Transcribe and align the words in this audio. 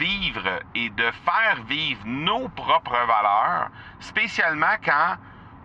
vivre 0.00 0.60
et 0.74 0.88
de 0.88 1.10
faire 1.24 1.62
vivre 1.68 2.02
nos 2.06 2.48
propres 2.48 3.06
valeurs, 3.06 3.68
spécialement 4.00 4.76
quand 4.82 5.16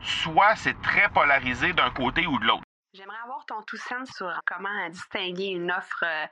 soit 0.01 0.55
c'est 0.57 0.79
très 0.81 1.07
polarisé 1.09 1.71
d'un 1.71 1.89
côté 1.91 2.27
ou 2.27 2.37
de 2.39 2.45
l'autre. 2.45 2.63
J'aimerais 2.93 3.23
avoir 3.23 3.45
ton 3.45 3.61
tout 3.63 3.77
sens 3.77 4.09
sur 4.11 4.31
comment 4.45 4.89
distinguer 4.89 5.47
une 5.47 5.71
offre 5.71 6.03
euh, 6.03 6.25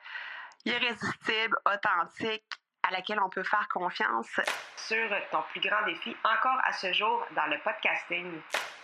irrésistible, 0.65 1.57
authentique, 1.65 2.43
à 2.83 2.91
laquelle 2.91 3.19
on 3.21 3.29
peut 3.29 3.43
faire 3.43 3.67
confiance. 3.69 4.39
Sur 4.75 5.09
ton 5.31 5.41
plus 5.51 5.61
grand 5.61 5.85
défi 5.85 6.15
encore 6.23 6.59
à 6.65 6.73
ce 6.73 6.91
jour 6.91 7.25
dans 7.35 7.45
le 7.47 7.57
podcasting. 7.63 8.41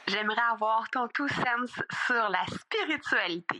J'aimerais 0.07 0.41
avoir 0.51 0.89
ton 0.89 1.07
tout 1.09 1.27
sens 1.27 1.71
sur 2.07 2.29
la 2.29 2.45
spiritualité. 2.47 3.59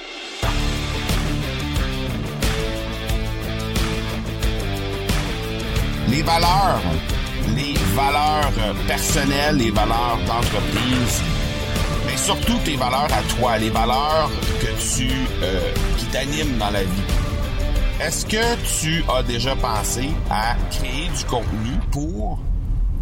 Les 6.11 6.23
valeurs, 6.23 6.81
les 7.55 7.73
valeurs 7.95 8.75
personnelles, 8.85 9.55
les 9.55 9.71
valeurs 9.71 10.19
d'entreprise, 10.27 11.23
mais 12.05 12.17
surtout 12.17 12.57
tes 12.65 12.75
valeurs 12.75 13.07
à 13.13 13.21
toi, 13.33 13.57
les 13.57 13.69
valeurs 13.69 14.29
que 14.59 14.97
tu 14.97 15.09
euh, 15.41 15.71
qui 15.97 16.05
t'animent 16.07 16.57
dans 16.57 16.69
la 16.69 16.83
vie. 16.83 17.03
Est-ce 18.01 18.25
que 18.25 18.81
tu 18.81 19.05
as 19.09 19.23
déjà 19.23 19.55
pensé 19.55 20.09
à 20.29 20.55
créer 20.69 21.07
du 21.17 21.23
contenu 21.23 21.79
pour 21.91 22.39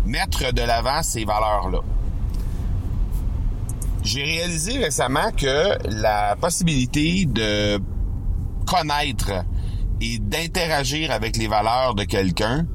mettre 0.06 0.54
de 0.54 0.62
l'avant 0.62 1.02
ces 1.02 1.26
valeurs-là? 1.26 1.80
J'ai 4.04 4.24
réalisé 4.24 4.78
récemment 4.78 5.32
que 5.36 5.80
la 5.90 6.36
possibilité 6.36 7.26
de 7.26 7.82
connaître 8.68 9.32
et 10.00 10.20
d'interagir 10.20 11.10
avec 11.10 11.38
les 11.38 11.48
valeurs 11.48 11.96
de 11.96 12.04
quelqu'un 12.04 12.68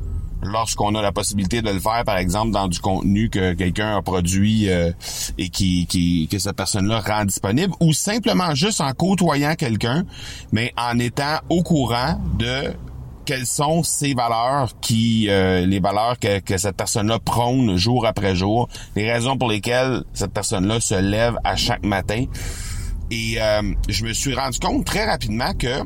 lorsqu'on 0.45 0.95
a 0.95 1.03
la 1.03 1.13
possibilité 1.13 1.63
de 1.63 1.71
le 1.71 1.81
faire, 1.81 2.05
par 2.05 2.19
exemple, 2.19 2.53
dans 2.53 2.69
du 2.69 2.79
contenu 2.79 3.31
que 3.31 3.55
quelqu'un 3.55 3.97
a 3.97 4.03
produit 4.03 4.69
euh, 4.69 4.93
et 5.39 5.49
qui, 5.49 5.87
qui, 5.87 6.29
que 6.31 6.39
cette 6.39 6.57
personne-là 6.57 7.01
rend 7.01 7.25
disponible, 7.25 7.75
ou 7.81 7.93
simplement 7.93 8.55
juste 8.55 8.81
en 8.81 8.93
côtoyant 8.93 9.55
quelqu'un, 9.55 10.05
mais 10.53 10.73
en 10.77 10.99
étant 10.99 11.39
au 11.49 11.63
courant 11.63 12.21
de 12.39 12.73
quelles 13.25 13.47
sont 13.47 13.83
ces 13.83 14.13
valeurs 14.13 14.79
qui 14.81 15.29
euh, 15.31 15.65
les 15.65 15.81
valeurs 15.81 16.19
que, 16.19 16.41
que 16.41 16.59
cette 16.59 16.77
personne-là 16.77 17.19
prône 17.19 17.77
jour 17.77 18.07
après 18.07 18.37
jour, 18.37 18.69
les 18.97 19.11
raisons 19.11 19.39
pour 19.39 19.49
lesquelles 19.49 20.05
cette 20.13 20.33
personne-là 20.33 20.81
se 20.81 20.95
lève 20.95 21.39
à 21.43 21.57
chaque 21.57 21.85
matin. 21.85 22.25
Et 23.11 23.37
euh, 23.41 23.63
je 23.89 24.05
me 24.05 24.13
suis 24.13 24.35
rendu 24.35 24.59
compte 24.59 24.85
très 24.85 25.07
rapidement 25.07 25.53
que 25.55 25.85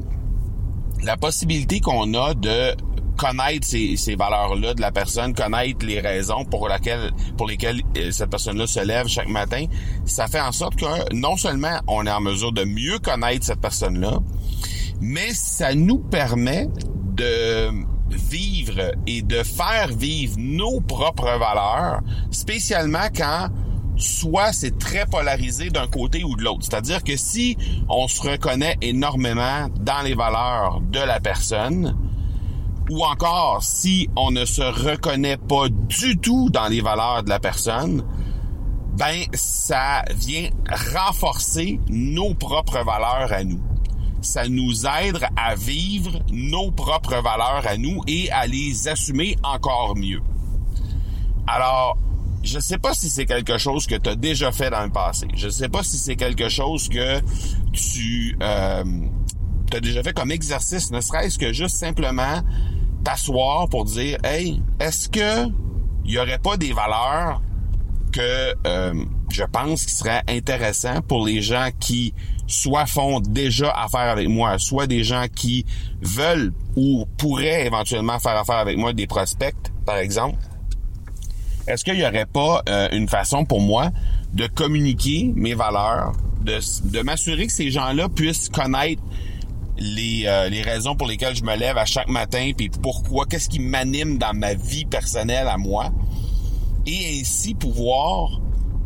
la 1.03 1.17
possibilité 1.17 1.81
qu'on 1.81 2.12
a 2.15 2.34
de 2.34 2.75
connaître 3.19 3.67
ces, 3.67 4.15
valeurs-là 4.17 4.75
de 4.75 4.81
la 4.81 4.93
personne, 4.93 5.35
connaître 5.35 5.85
les 5.85 6.01
raisons 6.01 6.45
pour 6.45 6.69
laquelle, 6.69 7.11
pour 7.37 7.49
lesquelles 7.49 7.83
euh, 7.97 8.11
cette 8.13 8.31
personne-là 8.31 8.67
se 8.67 8.81
lève 8.81 9.09
chaque 9.09 9.29
matin, 9.29 9.65
ça 10.07 10.29
fait 10.29 10.41
en 10.41 10.53
sorte 10.53 10.77
que 10.77 11.15
non 11.15 11.37
seulement 11.37 11.81
on 11.89 12.07
est 12.07 12.11
en 12.11 12.21
mesure 12.21 12.53
de 12.53 12.65
mieux 12.65 12.99
connaître 13.01 13.45
cette 13.45 13.61
personne-là, 13.61 14.21
mais 15.01 15.31
ça 15.34 15.75
nous 15.75 15.99
permet 15.99 16.69
de 17.15 17.71
vivre 18.11 18.93
et 19.07 19.23
de 19.23 19.43
faire 19.43 19.89
vivre 19.89 20.37
nos 20.39 20.81
propres 20.81 21.39
valeurs, 21.39 22.01
spécialement 22.31 23.09
quand 23.15 23.49
soit 23.97 24.53
c'est 24.53 24.78
très 24.78 25.07
polarisé 25.07 25.71
d'un 25.71 25.89
côté 25.89 26.23
ou 26.23 26.37
de 26.37 26.45
l'autre. 26.45 26.61
C'est-à-dire 26.62 27.03
que 27.03 27.17
si 27.17 27.57
on 27.89 28.07
se 28.07 28.23
reconnaît 28.23 28.77
énormément 28.81 29.69
dans 29.81 30.03
les 30.03 30.15
valeurs 30.15 30.81
de 30.81 31.01
la 31.01 31.19
personne, 31.19 31.97
ou 32.91 33.04
encore 33.04 33.62
si 33.62 34.09
on 34.16 34.31
ne 34.31 34.44
se 34.44 34.62
reconnaît 34.62 35.37
pas 35.37 35.69
du 35.69 36.19
tout 36.19 36.49
dans 36.50 36.69
les 36.69 36.81
valeurs 36.81 37.22
de 37.22 37.28
la 37.28 37.38
personne, 37.38 38.04
ben 38.97 39.25
ça 39.32 40.03
vient 40.15 40.50
renforcer 40.93 41.78
nos 41.88 42.34
propres 42.34 42.84
valeurs 42.84 43.32
à 43.32 43.44
nous. 43.44 43.60
Ça 44.21 44.48
nous 44.48 44.87
aide 44.87 45.25
à 45.37 45.54
vivre 45.54 46.19
nos 46.32 46.72
propres 46.72 47.22
valeurs 47.22 47.65
à 47.66 47.77
nous 47.77 48.00
et 48.09 48.31
à 48.32 48.47
les 48.47 48.88
assumer 48.88 49.37
encore 49.44 49.94
mieux. 49.97 50.21
Alors, 51.47 51.97
je 52.43 52.59
sais 52.59 52.78
pas 52.78 52.94
si 52.94 53.10
c'est 53.10 53.27
quelque 53.27 53.59
chose 53.59 53.87
que 53.87 53.94
tu 53.94 54.10
as 54.10 54.16
déjà 54.16 54.50
fait 54.50 54.71
dans 54.71 54.82
le 54.82 54.91
passé. 54.91 55.28
Je 55.34 55.48
sais 55.48 55.69
pas 55.69 55.82
si 55.82 55.98
c'est 55.98 56.16
quelque 56.16 56.48
chose 56.48 56.88
que 56.88 57.21
tu 57.72 58.37
euh, 58.43 58.84
as 59.72 59.81
déjà 59.81 60.03
fait 60.03 60.12
comme 60.12 60.32
exercice, 60.32 60.91
ne 60.91 61.00
serait-ce 61.00 61.38
que 61.38 61.53
juste 61.53 61.77
simplement 61.77 62.43
t'asseoir 63.09 63.69
pour 63.69 63.85
dire 63.87 64.19
Hey, 64.23 64.61
est-ce 64.81 65.09
que 65.09 65.49
il 66.05 66.13
y 66.13 66.19
aurait 66.19 66.39
pas 66.39 66.57
des 66.57 66.73
valeurs 66.73 67.43
que 68.13 68.55
euh, 68.67 68.95
je 69.31 69.45
pense 69.45 69.85
qui 69.87 69.95
seraient 69.95 70.23
intéressants 70.29 71.01
pour 71.03 71.27
les 71.27 71.43
gens 71.43 71.69
qui 71.81 72.15
soit 72.47 72.87
font 72.87 73.21
déjà 73.21 73.71
affaire 73.71 74.11
avec 74.11 74.29
moi, 74.29 74.59
soit 74.59 74.87
des 74.87 75.05
gens 75.05 75.27
qui 75.35 75.65
veulent 76.01 76.53
ou 76.77 77.07
pourraient 77.19 77.67
éventuellement 77.67 78.19
faire 78.19 78.37
affaire 78.37 78.57
avec 78.57 78.77
moi, 78.79 78.93
des 78.93 79.07
prospects, 79.07 79.55
par 79.85 79.99
exemple? 79.99 80.39
Est-ce 81.67 81.85
qu'il 81.85 81.97
y 81.97 82.07
aurait 82.07 82.27
pas 82.27 82.63
euh, 82.69 82.89
une 82.93 83.09
façon 83.09 83.45
pour 83.45 83.61
moi 83.61 83.91
de 84.33 84.47
communiquer 84.47 85.31
mes 85.35 85.55
valeurs, 85.55 86.13
de, 86.41 86.59
de 86.85 87.01
m'assurer 87.03 87.47
que 87.47 87.53
ces 87.53 87.71
gens-là 87.71 88.09
puissent 88.09 88.49
connaître 88.49 89.03
les, 89.78 90.25
euh, 90.27 90.49
les 90.49 90.62
raisons 90.62 90.94
pour 90.94 91.06
lesquelles 91.06 91.37
je 91.37 91.44
me 91.44 91.56
lève 91.56 91.78
à 91.78 91.84
chaque 91.84 92.09
matin, 92.09 92.50
puis 92.56 92.71
pourquoi, 92.83 93.27
qu'est-ce 93.27 93.49
qui 93.49 93.61
m'anime 93.61 94.19
dans 94.19 94.34
ma 94.34 94.55
vie 94.55 94.84
personnelle 94.84 95.49
à 95.49 95.56
moi, 95.56 95.91
et 96.87 97.21
ainsi 97.21 97.55
pouvoir 97.55 98.41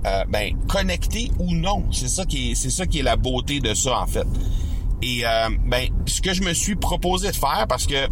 euh, 0.06 0.24
ben, 0.28 0.54
connecter 0.68 1.30
ou 1.38 1.54
non. 1.54 1.84
C'est 1.92 2.08
ça 2.08 2.24
qui 2.24 2.52
est, 2.52 2.54
c'est 2.54 2.70
ça 2.70 2.86
qui 2.86 3.00
est 3.00 3.04
la 3.04 3.16
beauté 3.16 3.60
de 3.60 3.74
ça 3.74 4.00
en 4.00 4.06
fait. 4.06 4.26
Et 5.02 5.22
euh, 5.24 5.48
ben, 5.66 5.88
ce 6.06 6.20
que 6.20 6.32
je 6.34 6.42
me 6.42 6.52
suis 6.52 6.76
proposé 6.76 7.30
de 7.30 7.36
faire, 7.36 7.66
parce 7.68 7.86
que 7.86 8.08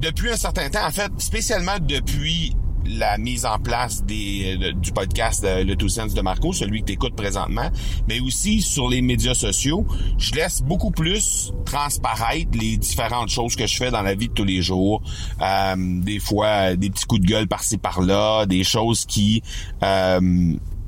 depuis 0.00 0.30
un 0.30 0.36
certain 0.36 0.68
temps, 0.70 0.86
en 0.86 0.90
fait, 0.90 1.10
spécialement 1.18 1.78
depuis 1.80 2.54
la 2.88 3.18
mise 3.18 3.44
en 3.46 3.58
place 3.58 4.04
des, 4.04 4.58
euh, 4.60 4.72
du 4.72 4.92
podcast 4.92 5.44
euh, 5.44 5.64
Le 5.64 5.76
Two 5.76 5.88
Sense 5.88 6.14
de 6.14 6.20
Marco, 6.20 6.52
celui 6.52 6.80
que 6.80 6.86
tu 6.86 6.92
écoutes 6.92 7.16
présentement, 7.16 7.70
mais 8.08 8.20
aussi 8.20 8.62
sur 8.62 8.88
les 8.88 9.02
médias 9.02 9.34
sociaux, 9.34 9.86
je 10.18 10.34
laisse 10.34 10.62
beaucoup 10.62 10.90
plus 10.90 11.52
transparaître 11.64 12.50
les 12.58 12.76
différentes 12.76 13.28
choses 13.28 13.56
que 13.56 13.66
je 13.66 13.76
fais 13.76 13.90
dans 13.90 14.02
la 14.02 14.14
vie 14.14 14.28
de 14.28 14.32
tous 14.32 14.44
les 14.44 14.62
jours. 14.62 15.02
Euh, 15.40 15.74
des 15.76 16.18
fois, 16.18 16.76
des 16.76 16.90
petits 16.90 17.06
coups 17.06 17.22
de 17.22 17.26
gueule 17.26 17.48
par-ci 17.48 17.78
par-là, 17.78 18.46
des 18.46 18.64
choses 18.64 19.04
qui, 19.04 19.42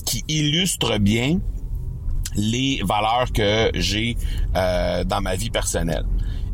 qui 0.05 0.25
illustrent 0.29 0.99
bien 0.99 1.39
les 2.37 2.81
valeurs 2.85 3.33
que 3.33 3.71
j'ai 3.75 4.17
dans 4.55 5.21
ma 5.21 5.37
vie 5.37 5.51
personnelle. 5.51 6.05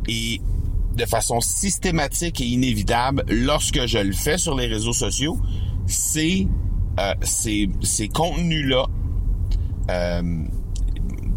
Et 0.07 0.41
de 0.95 1.05
façon 1.05 1.41
systématique 1.41 2.41
et 2.41 2.45
inévitable 2.45 3.23
lorsque 3.27 3.85
je 3.85 3.97
le 3.97 4.13
fais 4.13 4.37
sur 4.37 4.55
les 4.55 4.67
réseaux 4.67 4.93
sociaux, 4.93 5.37
c'est 5.87 6.47
euh, 6.99 7.13
ces, 7.21 7.69
ces 7.81 8.07
contenus-là, 8.07 8.85
euh, 9.89 10.43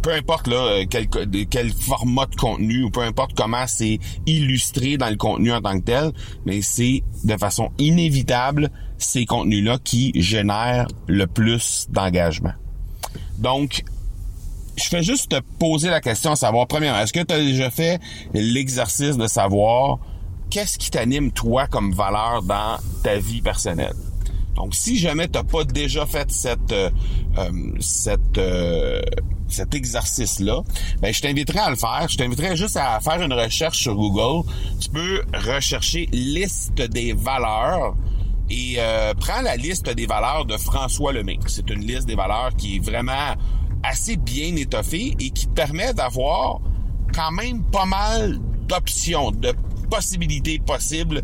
peu 0.03 0.13
importe 0.13 0.47
là 0.47 0.85
quel, 0.89 1.09
quel 1.51 1.73
format 1.73 2.27
de 2.27 2.37
contenu 2.37 2.85
ou 2.85 2.91
peu 2.91 3.03
importe 3.03 3.33
comment 3.35 3.67
c'est 3.67 3.99
illustré 4.27 4.97
dans 4.97 5.11
le 5.11 5.17
contenu 5.17 5.53
en 5.53 5.61
tant 5.61 5.79
que 5.79 5.85
tel, 5.85 6.13
mais 6.47 6.63
c'est 6.63 7.03
de 7.25 7.37
façon 7.37 7.71
inévitable 7.79 8.71
ces 8.99 9.27
contenus-là 9.27 9.79
qui 9.83 10.13
génèrent 10.15 10.89
le 11.07 11.27
plus 11.27 11.87
d'engagement. 11.91 12.53
Donc, 13.39 13.85
je 14.79 14.89
fais 14.89 15.03
juste 15.03 15.31
te 15.31 15.41
poser 15.59 15.91
la 15.91 16.01
question 16.01 16.33
à 16.33 16.37
savoir, 16.37 16.67
premièrement, 16.67 17.01
est-ce 17.01 17.13
que 17.13 17.23
tu 17.23 17.35
as 17.35 17.39
déjà 17.39 17.71
fait 17.71 18.01
l'exercice 18.33 19.17
de 19.17 19.27
savoir 19.27 19.99
qu'est-ce 20.51 20.79
qui 20.79 20.91
t'anime 20.91 21.33
toi 21.33 21.67
comme 21.67 21.93
valeur 21.93 22.43
dans 22.43 22.79
ta 23.03 23.17
vie 23.19 23.43
personnelle? 23.43 23.95
Donc, 24.57 24.75
si 24.75 24.99
jamais 24.99 25.27
tu 25.29 25.35
n'as 25.35 25.45
pas 25.45 25.65
déjà 25.65 26.05
fait 26.05 26.31
cette, 26.31 26.73
euh, 26.73 26.91
euh, 27.39 27.51
cette, 27.79 28.39
euh, 28.39 29.01
cet 29.49 29.75
exercice-là, 29.75 30.63
ben, 31.01 31.13
je 31.13 31.21
t'inviterai 31.21 31.61
à 31.61 31.71
le 31.71 31.77
faire. 31.77 32.07
Je 32.09 32.17
t'inviterai 32.17 32.57
juste 32.57 32.77
à 32.77 32.99
faire 33.01 33.23
une 33.23 33.33
recherche 33.33 33.79
sur 33.79 33.95
Google. 33.95 34.49
Tu 34.81 34.89
peux 34.89 35.23
rechercher 35.33 36.09
liste 36.13 36.83
des 36.83 37.13
valeurs 37.13 37.95
et 38.51 38.77
euh, 38.79 39.15
prends 39.15 39.43
la 39.43 39.57
liste 39.57 39.89
des 39.91 40.07
valeurs 40.07 40.45
de 40.45 40.57
François 40.57 41.13
Lemay. 41.13 41.39
C'est 41.47 41.69
une 41.71 41.81
liste 41.81 42.07
des 42.07 42.15
valeurs 42.15 42.51
qui 42.57 42.77
est 42.77 42.79
vraiment 42.79 43.35
assez 43.83 44.17
bien 44.17 44.55
étoffée 44.57 45.15
et 45.19 45.31
qui 45.31 45.47
te 45.47 45.53
permet 45.53 45.93
d'avoir 45.95 46.61
quand 47.15 47.33
même 47.33 47.63
pas 47.65 47.87
mal 47.87 48.39
d'options, 48.67 49.31
de 49.31 49.55
possibilités 49.91 50.59
possibles 50.59 51.23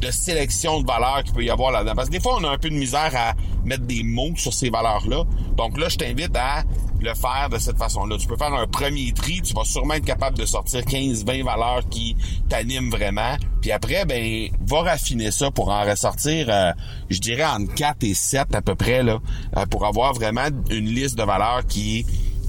de 0.00 0.10
sélection 0.10 0.82
de 0.82 0.86
valeurs 0.86 1.22
qu'il 1.24 1.34
peut 1.34 1.44
y 1.44 1.50
avoir 1.50 1.70
là-dedans. 1.70 1.94
Parce 1.94 2.08
que 2.08 2.12
des 2.12 2.20
fois, 2.20 2.36
on 2.38 2.44
a 2.44 2.50
un 2.50 2.58
peu 2.58 2.68
de 2.68 2.74
misère 2.74 3.12
à 3.14 3.34
mettre 3.64 3.84
des 3.84 4.02
mots 4.02 4.36
sur 4.36 4.52
ces 4.52 4.70
valeurs-là. 4.70 5.24
Donc 5.56 5.78
là, 5.78 5.88
je 5.88 5.96
t'invite 5.96 6.36
à 6.36 6.64
le 7.00 7.14
faire 7.14 7.48
de 7.50 7.58
cette 7.58 7.78
façon-là. 7.78 8.16
Tu 8.18 8.26
peux 8.26 8.36
faire 8.36 8.52
un 8.52 8.66
premier 8.66 9.12
tri, 9.12 9.40
tu 9.42 9.54
vas 9.54 9.64
sûrement 9.64 9.94
être 9.94 10.04
capable 10.04 10.38
de 10.38 10.46
sortir 10.46 10.80
15-20 10.80 11.44
valeurs 11.44 11.88
qui 11.88 12.16
t'animent 12.48 12.90
vraiment. 12.90 13.36
Puis 13.60 13.72
après, 13.72 14.04
ben, 14.04 14.48
va 14.66 14.82
raffiner 14.82 15.30
ça 15.30 15.50
pour 15.50 15.68
en 15.68 15.84
ressortir, 15.84 16.46
euh, 16.48 16.72
je 17.10 17.18
dirais, 17.18 17.44
entre 17.44 17.74
4 17.74 18.04
et 18.04 18.14
7 18.14 18.54
à 18.54 18.62
peu 18.62 18.74
près, 18.74 19.02
là, 19.02 19.18
euh, 19.56 19.66
pour 19.66 19.86
avoir 19.86 20.14
vraiment 20.14 20.48
une 20.70 20.86
liste 20.86 21.16
de 21.18 21.22
valeurs 21.22 21.66
qui 21.66 21.98
est 21.98 22.06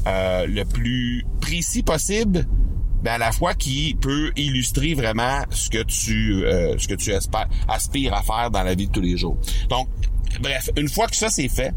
euh, 0.07 0.45
le 0.47 0.63
plus 0.63 1.25
précis 1.41 1.83
possible, 1.83 2.45
ben 3.03 3.13
à 3.13 3.17
la 3.17 3.31
fois 3.31 3.53
qui 3.53 3.95
peut 3.99 4.31
illustrer 4.37 4.93
vraiment 4.93 5.41
ce 5.49 5.69
que 5.69 5.83
tu 5.83 6.45
euh, 6.45 6.77
ce 6.77 6.87
que 6.87 6.95
tu 6.95 7.13
aspires 7.13 8.13
à 8.13 8.21
faire 8.21 8.49
dans 8.49 8.63
la 8.63 8.73
vie 8.73 8.87
de 8.87 8.91
tous 8.91 9.01
les 9.01 9.17
jours. 9.17 9.37
Donc, 9.69 9.89
bref, 10.41 10.69
une 10.77 10.87
fois 10.87 11.07
que 11.07 11.15
ça 11.15 11.29
c'est 11.29 11.49
fait, 11.49 11.73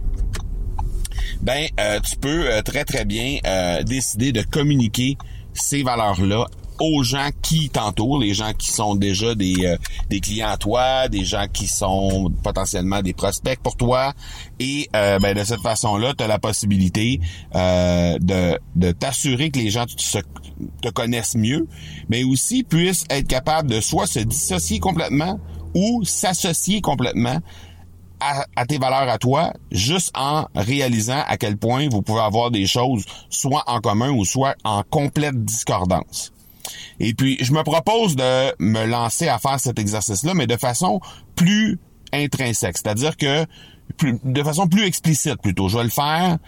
ben 1.42 1.66
euh, 1.78 2.00
tu 2.00 2.16
peux 2.16 2.50
euh, 2.50 2.62
très 2.62 2.84
très 2.84 3.04
bien 3.04 3.38
décider 3.84 4.32
de 4.32 4.42
communiquer 4.42 5.16
ces 5.54 5.82
valeurs 5.82 6.20
là 6.20 6.46
aux 6.80 7.02
gens 7.02 7.28
qui 7.42 7.68
t'entourent, 7.68 8.18
les 8.18 8.34
gens 8.34 8.52
qui 8.54 8.70
sont 8.70 8.94
déjà 8.94 9.34
des, 9.34 9.54
euh, 9.64 9.76
des 10.08 10.20
clients 10.20 10.48
à 10.48 10.56
toi, 10.56 11.08
des 11.08 11.24
gens 11.24 11.46
qui 11.52 11.66
sont 11.66 12.32
potentiellement 12.42 13.02
des 13.02 13.12
prospects 13.12 13.58
pour 13.62 13.76
toi. 13.76 14.14
Et 14.58 14.88
euh, 14.96 15.18
ben, 15.18 15.36
de 15.36 15.44
cette 15.44 15.60
façon-là, 15.60 16.14
tu 16.16 16.24
as 16.24 16.26
la 16.26 16.38
possibilité 16.38 17.20
euh, 17.54 18.18
de, 18.20 18.58
de 18.76 18.92
t'assurer 18.92 19.50
que 19.50 19.58
les 19.58 19.70
gens 19.70 19.84
te 19.86 20.88
connaissent 20.88 21.36
mieux, 21.36 21.68
mais 22.08 22.24
aussi 22.24 22.62
puissent 22.62 23.04
être 23.10 23.28
capables 23.28 23.70
de 23.70 23.80
soit 23.80 24.06
se 24.06 24.20
dissocier 24.20 24.80
complètement 24.80 25.38
ou 25.74 26.02
s'associer 26.04 26.80
complètement 26.80 27.38
à, 28.20 28.66
tes 28.66 28.78
valeurs 28.78 29.08
à 29.08 29.18
toi, 29.18 29.52
juste 29.70 30.10
en 30.16 30.46
réalisant 30.54 31.22
à 31.26 31.36
quel 31.36 31.56
point 31.56 31.88
vous 31.88 32.02
pouvez 32.02 32.20
avoir 32.20 32.50
des 32.50 32.66
choses 32.66 33.04
soit 33.28 33.64
en 33.66 33.80
commun 33.80 34.10
ou 34.10 34.24
soit 34.24 34.54
en 34.64 34.82
complète 34.82 35.44
discordance. 35.44 36.32
Et 36.98 37.14
puis, 37.14 37.38
je 37.40 37.52
me 37.52 37.62
propose 37.62 38.16
de 38.16 38.54
me 38.58 38.84
lancer 38.84 39.28
à 39.28 39.38
faire 39.38 39.58
cet 39.58 39.78
exercice-là, 39.78 40.34
mais 40.34 40.46
de 40.46 40.56
façon 40.56 41.00
plus 41.34 41.78
intrinsèque, 42.12 42.76
c'est-à-dire 42.76 43.16
que 43.16 43.46
de 44.02 44.42
façon 44.42 44.68
plus 44.68 44.84
explicite 44.84 45.40
plutôt. 45.42 45.68
Je 45.68 45.78
vais 45.78 45.84
le 45.84 45.90
faire 45.90 46.38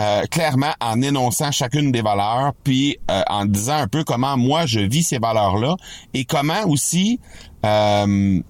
euh, 0.00 0.22
clairement 0.30 0.72
en 0.80 1.02
énonçant 1.02 1.50
chacune 1.52 1.92
des 1.92 2.00
valeurs, 2.00 2.52
puis 2.64 2.96
euh, 3.10 3.22
en 3.28 3.44
disant 3.44 3.76
un 3.76 3.88
peu 3.88 4.04
comment 4.04 4.38
moi 4.38 4.64
je 4.64 4.80
vis 4.80 5.02
ces 5.02 5.18
valeurs-là 5.18 5.76
et 6.14 6.24
comment 6.24 6.66
aussi 6.66 7.20
euh, 7.66 8.40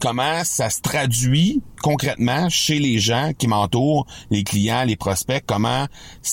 comment 0.00 0.42
ça 0.44 0.70
se 0.70 0.80
traduit 0.80 1.62
concrètement 1.82 2.48
chez 2.48 2.78
les 2.78 2.98
gens 2.98 3.32
qui 3.36 3.46
m'entourent, 3.46 4.06
les 4.30 4.42
clients, 4.42 4.84
les 4.84 4.96
prospects, 4.96 5.44
comment 5.46 5.86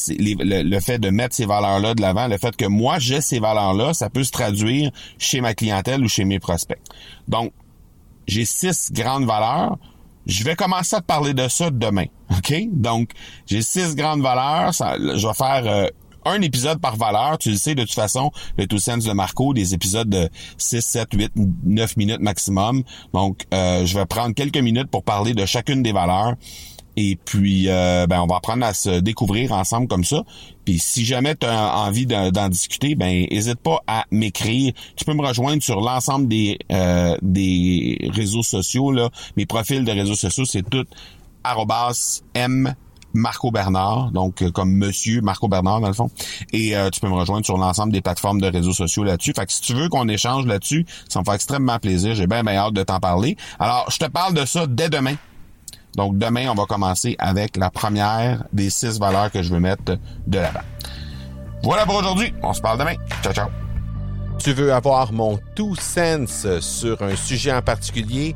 le, 0.10 0.80
fait 0.80 1.00
de 1.00 1.10
mettre 1.10 1.36
ces 1.36 1.46
valeurs-là 1.46 1.94
de 1.94 2.02
l'avant, 2.02 2.28
le 2.28 2.38
fait 2.38 2.56
que 2.56 2.66
moi 2.66 2.98
j'ai 3.00 3.22
ces 3.22 3.40
valeurs-là, 3.40 3.94
ça 3.94 4.10
peut 4.10 4.24
se 4.24 4.32
traduire 4.32 4.92
chez 5.18 5.42
ma 5.42 5.54
clientèle 5.54 6.04
ou 6.04 6.08
chez 6.08 6.26
mes 6.26 6.40
prospects. 6.40 6.82
Donc, 7.28 7.54
j'ai 8.28 8.46
six 8.46 8.92
grandes 8.92 9.26
valeurs. 9.26 9.78
Je 10.26 10.44
vais 10.44 10.56
commencer 10.56 10.96
à 10.96 11.00
te 11.00 11.06
parler 11.06 11.34
de 11.34 11.48
ça 11.48 11.70
demain, 11.70 12.06
OK? 12.32 12.54
Donc, 12.72 13.12
j'ai 13.46 13.62
six 13.62 13.96
grandes 13.96 14.22
valeurs. 14.22 14.74
je 14.74 15.26
vais 15.26 15.34
faire 15.34 15.64
euh, 15.66 15.88
un 16.30 16.42
épisode 16.42 16.80
par 16.80 16.96
valeur. 16.96 17.38
Tu 17.38 17.52
le 17.52 17.58
sais, 17.58 17.76
de 17.76 17.84
toute 17.84 17.94
façon, 17.94 18.32
le 18.58 18.68
Two 18.68 18.80
Sense 18.80 19.04
de 19.04 19.14
Marco, 19.14 19.54
des 19.54 19.74
épisodes 19.74 20.10
de 20.10 20.30
6, 20.58 20.82
7, 20.82 21.08
8, 21.14 21.32
9 21.66 21.98
minutes 21.98 22.20
maximum. 22.20 22.84
Donc, 23.14 23.46
euh, 23.54 23.86
je 23.86 23.98
vais 23.98 24.06
prendre 24.06 24.34
quelques 24.34 24.58
minutes 24.58 24.90
pour 24.90 25.04
parler 25.04 25.34
de 25.34 25.46
chacune 25.46 25.84
des 25.84 25.92
valeurs. 25.92 26.36
Et 27.00 27.16
puis, 27.26 27.70
euh, 27.70 28.08
ben, 28.08 28.22
on 28.22 28.26
va 28.26 28.38
apprendre 28.38 28.66
à 28.66 28.74
se 28.74 29.00
découvrir 29.00 29.52
ensemble 29.52 29.88
comme 29.88 30.04
ça. 30.04 30.24
Puis, 30.66 30.80
si 30.80 31.06
jamais 31.06 31.36
tu 31.36 31.46
as 31.46 31.78
envie 31.78 32.08
d'en 32.08 32.50
discuter, 32.50 32.96
ben, 32.96 33.28
n'hésite 33.30 33.60
pas 33.60 33.84
à 33.86 34.06
m'écrire. 34.10 34.74
Tu 34.96 35.06
peux 35.06 35.14
me 35.14 35.24
rejoindre 35.24 35.62
sur 35.62 35.80
l'ensemble 35.80 36.28
des 36.28 36.58
euh, 36.72 37.16
des 37.22 38.10
réseaux 38.12 38.42
sociaux. 38.42 38.92
Là. 38.92 39.12
Mes 39.38 39.46
profils 39.46 39.86
de 39.86 39.92
réseaux 39.92 40.16
sociaux, 40.16 40.46
c'est 40.46 40.68
tout 40.68 40.86
m 42.34 42.76
Marco 43.18 43.52
Bernard, 43.52 44.12
donc 44.12 44.42
euh, 44.42 44.52
comme 44.52 44.72
Monsieur 44.72 45.22
Marco 45.22 45.48
Bernard 45.48 45.82
dans 45.82 45.88
le 45.88 45.94
fond. 45.94 46.10
Et 46.54 46.78
euh, 46.78 46.90
tu 46.90 47.00
peux 47.00 47.08
me 47.08 47.16
rejoindre 47.16 47.46
sur 47.46 47.58
l'ensemble 47.58 47.92
des 47.92 48.02
plateformes 48.02 48.40
de 48.40 48.48
réseaux 48.48 48.74
sociaux 48.74 49.04
là-dessus. 49.04 49.34
Fait 49.36 49.46
que 49.46 49.52
si 49.52 49.62
tu 49.62 49.74
veux 49.74 49.90
qu'on 49.90 50.08
échange 50.08 50.46
là-dessus, 50.46 50.86
ça 51.10 51.20
me 51.20 51.26
fait 51.26 51.36
extrêmement 51.36 51.80
plaisir. 51.80 52.16
J'ai 52.16 52.28
bien, 52.28 52.44
bien 52.44 52.56
hâte 52.56 52.74
de 52.74 52.84
t'en 52.84 53.00
parler. 53.00 53.36
Alors, 53.60 53.90
je 53.90 53.98
te 53.98 54.06
parle 54.06 54.34
de 54.34 54.46
ça 54.46 54.68
dès 54.68 54.90
demain. 54.90 55.16
Donc 55.96 56.18
demain, 56.18 56.48
on 56.50 56.56
va 56.56 56.66
commencer 56.66 57.16
avec 57.18 57.58
la 57.58 57.72
première 57.72 58.44
des 58.54 58.70
six 58.70 59.00
valeurs 59.00 59.32
que 59.32 59.42
je 59.42 59.52
veux 59.52 59.60
mettre 59.60 59.98
de 60.28 60.38
l'avant. 60.38 60.60
Voilà 61.64 61.86
pour 61.86 61.96
aujourd'hui. 61.96 62.34
On 62.44 62.54
se 62.54 62.62
parle 62.62 62.78
demain. 62.78 62.96
Ciao, 63.24 63.34
ciao. 63.34 63.48
Tu 64.38 64.54
veux 64.54 64.72
avoir 64.72 65.12
mon 65.12 65.40
tout 65.56 65.76
sens 65.76 66.46
sur 66.60 67.02
un 67.02 67.16
sujet 67.16 67.52
en 67.52 67.64
particulier? 67.64 68.36